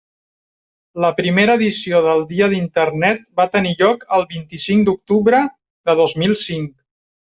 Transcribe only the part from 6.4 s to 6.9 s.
cinc.